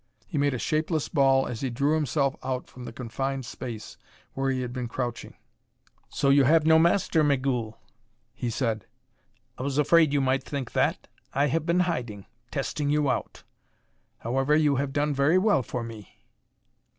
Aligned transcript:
He 0.25 0.39
made 0.39 0.55
a 0.55 0.57
shapeless 0.57 1.09
ball 1.09 1.45
as 1.45 1.61
he 1.61 1.69
drew 1.69 1.93
himself 1.93 2.35
out 2.41 2.65
from 2.65 2.85
the 2.85 2.91
confined 2.91 3.45
space 3.45 3.99
where 4.33 4.49
he 4.49 4.61
had 4.61 4.73
been 4.73 4.87
crouching. 4.87 5.35
"So 6.09 6.31
you 6.31 6.43
have 6.43 6.65
no 6.65 6.79
master, 6.79 7.23
Migul?" 7.23 7.77
he 8.33 8.49
said. 8.49 8.87
"I 9.59 9.61
was 9.61 9.77
afraid 9.77 10.11
you 10.11 10.19
might 10.19 10.43
think 10.43 10.71
that. 10.71 11.07
I 11.35 11.45
have 11.49 11.67
been 11.67 11.81
hiding 11.81 12.25
testing 12.49 12.89
you 12.89 13.11
out. 13.11 13.43
However, 14.17 14.55
you 14.55 14.77
have 14.77 14.91
done 14.91 15.13
very 15.13 15.37
well 15.37 15.61
for 15.61 15.83
me." 15.83 16.17